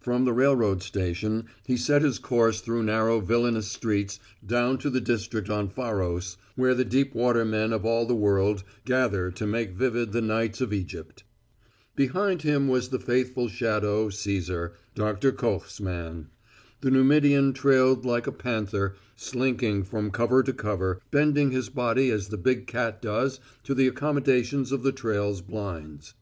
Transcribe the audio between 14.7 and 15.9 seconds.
Doctor Koch's